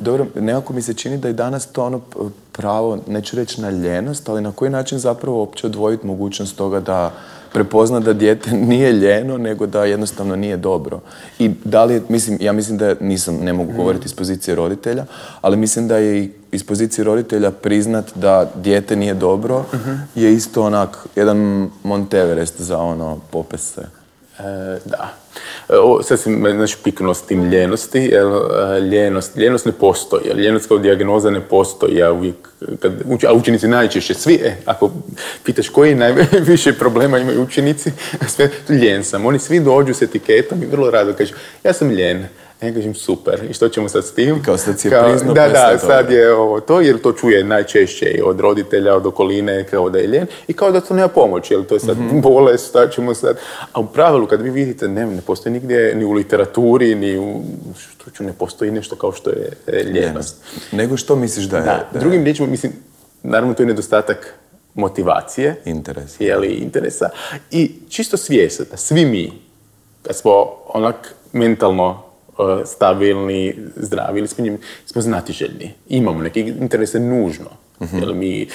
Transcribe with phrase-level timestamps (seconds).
[0.00, 2.00] Dobro, nekako mi se čini da je danas to ono
[2.52, 7.12] pravo, neću reći na ljenost, ali na koji način zapravo uopće odvojiti mogućnost toga da
[7.52, 11.00] prepozna da dijete nije ljeno, nego da jednostavno nije dobro.
[11.38, 15.04] I da li mislim, ja mislim da nisam, ne mogu govoriti iz pozicije roditelja,
[15.40, 19.64] ali mislim da je i iz pozicije roditelja priznat da dijete nije dobro,
[20.14, 23.82] je isto onak jedan Monteverest za ono popest se.
[24.38, 25.21] E, da.
[25.68, 29.72] E, O, sad si me znači, piknuo s tim ljenosti, jer e, ljenost, ljenost ne
[29.72, 32.34] postoji, jer ljenost kao dijagnoza ne postoji, ja uvijek,
[32.80, 32.92] kad,
[33.28, 34.90] a učenici najčešće, svi, e, ako
[35.44, 37.92] pitaš koji najviše problema imaju učenici,
[38.34, 42.26] sve, ljen sam, oni svi dođu s etiketom i vrlo rado kažu, ja sam ljen.
[42.62, 44.42] Ja kažem super, i što ćemo sad s tim?
[44.42, 48.06] Kao sad si je priznao, Da, da, sad je ovo to, jer to čuje najčešće
[48.06, 51.54] i od roditelja, od okoline, kao da je ljen, i kao da to nema pomoći,
[51.54, 52.20] jer to je sad Mhm.
[52.20, 53.36] bolest, šta ćemo sad.
[53.72, 57.42] A u pravilu, kad vi vidite, ne, ne postoji nigdje, ni u literaturi, ni u
[57.78, 60.36] što ću, ne postoji nešto kao što je e, ljenost.
[60.72, 61.62] Nego što misliš da je?
[61.62, 62.72] Da, drugim riječima, mislim,
[63.22, 64.34] naravno to je nedostatak
[64.74, 66.20] motivacije, interes?
[66.20, 67.08] je li interesa
[67.50, 69.32] i čisto svijest da svi mi
[70.02, 70.32] kad smo
[70.66, 72.02] onak mentalno
[72.66, 75.74] stabilni, zdravi ili smo, njim- smo znatiželjni.
[75.88, 77.46] Imamo neke interese nužno.
[77.92, 78.46] Jer mi e,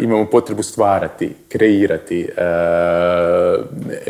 [0.00, 2.42] imamo potrebu stvarati, kreirati, e,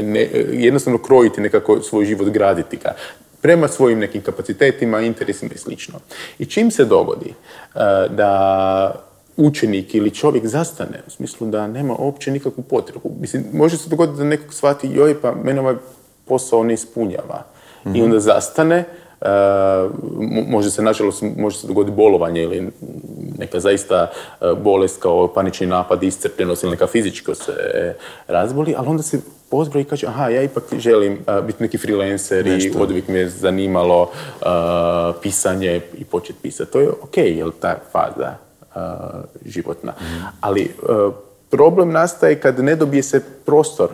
[0.03, 2.95] ne- jednostavno krojiti nekako svoj život, graditi ga
[3.41, 5.95] prema svojim nekim kapacitetima, interesima i slično.
[6.39, 7.35] I čim se dogodi e,
[8.09, 9.05] da
[9.37, 13.11] učenik ili čovjek zastane, u smislu da nema uopće nikakvu potrebu.
[13.21, 15.75] Mislim, može se dogoditi da nekog shvati, joj, pa mene ovaj
[16.25, 17.43] posao ne ispunjava.
[17.95, 18.77] I onda zastane,
[19.21, 19.27] e,
[20.21, 22.71] mo- može se, nažalost, može se dogoditi bolovanje ili
[23.39, 24.11] neka zaista
[24.41, 27.53] e, bolest kao panični napad, iscrpljenost ili neka fizičko se
[28.27, 32.47] razboli, ali onda se pozbroji i kaže, aha, ja ipak želim e, biti neki freelancer
[32.47, 34.45] i od uvijek me je zanimalo e,
[35.23, 36.73] pisanje i početi pisati.
[36.73, 38.79] To je ok, jer ta faza e,
[39.45, 39.93] životna.
[40.41, 40.69] Ali e,
[41.51, 43.89] problem nastaje kad ne dobije se prostor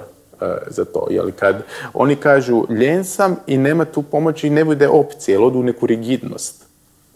[0.66, 1.06] za to.
[1.10, 1.62] Jel, kad
[1.94, 5.62] oni kažu ljen sam i nema tu pomoći i ne bude opcije, jer odu u
[5.62, 6.70] neku rigidnost.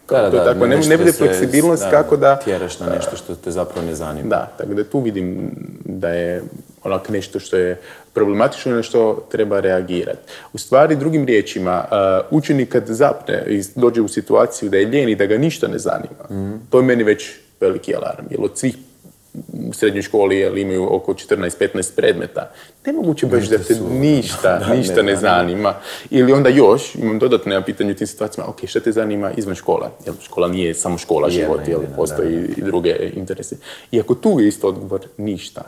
[0.09, 2.35] Da, da, To da, tako, ne, ne bude fleksibilnost kako da...
[2.35, 4.29] Tjeraš na nešto što te zapravo ne zanima.
[4.29, 5.51] Da, tako da tu vidim
[5.85, 6.43] da je
[6.83, 7.79] onak nešto što je
[8.13, 10.19] problematično i na što treba reagirati.
[10.53, 11.85] U stvari, drugim riječima,
[12.31, 15.67] uh, učenik kad zapne i dođe u situaciju da je ljen i da ga ništa
[15.67, 16.25] ne zanima,
[16.69, 17.31] to je meni već
[17.61, 18.25] veliki alarm.
[18.29, 18.75] Jer od svih
[19.69, 22.51] u srednjoj školi jel, imaju oko 14-15 predmeta.
[22.85, 25.73] Nemoguće baš da te ništa, Da, ništa ne ne zanima.
[26.09, 29.55] Ili onda još, imam dodatno ja pitanje u tim situacijama, ok, šta te zanima izvan
[29.55, 29.91] škola?
[30.05, 33.57] Jel, škola nije samo škola, život, jel, ne, da, postoji i druge interese.
[33.91, 35.61] I ako tu je isto odgovor ništa,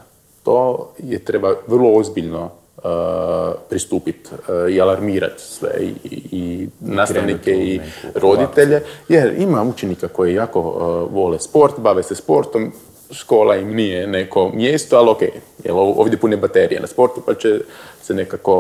[0.44, 2.44] to je treba vrlo ozbiljno
[2.78, 2.84] uh,
[3.70, 5.94] pristupiti uh, i alarmirati sve i,
[6.32, 7.82] i, nastavnike i
[8.16, 8.82] roditelje.
[9.10, 12.72] Jer ima učenika koji jako uh, vole sport, bave se sportom,
[13.12, 15.22] škola im nije neko mjesto, ali ok,
[15.64, 17.60] jer ov- ovdje pune baterije na sportu, pa će
[18.04, 18.56] se nekako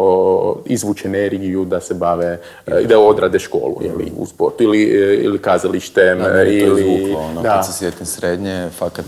[0.65, 2.39] izvući energiju da se bave,
[2.81, 4.81] i da odrade školu jeli, u sportu ili,
[5.21, 6.81] ili kazalištem Da, je to ili...
[6.93, 7.49] izvuklo, ono, da.
[7.49, 9.05] kad se sjetim srednje, fakat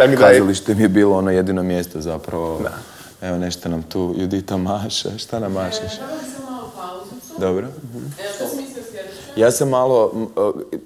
[0.00, 2.60] mi kazalište mi je bilo ono jedino mjesto zapravo.
[3.22, 5.92] Evo nešto nam tu Judita maše, šta nam mašeš?
[6.42, 7.40] Malu pauzicu.
[7.40, 7.66] Dobro.
[7.66, 7.70] E,
[8.36, 8.62] što si?
[9.36, 10.26] Ja sam malo, m,
[10.72, 10.76] e,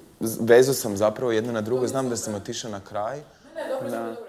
[0.41, 3.19] vezao sam zapravo jedno na drugo, znam da sam otišao na kraj.
[3.67, 4.26] Ne, dobro, dobro, dobro.